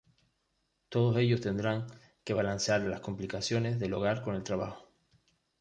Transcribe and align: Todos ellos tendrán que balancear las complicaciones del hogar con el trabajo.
Todos 0.89 1.15
ellos 1.17 1.41
tendrán 1.41 1.85
que 2.23 2.33
balancear 2.33 2.81
las 2.81 3.01
complicaciones 3.01 3.77
del 3.77 3.93
hogar 3.93 4.23
con 4.23 4.33
el 4.33 4.41
trabajo. 4.41 4.89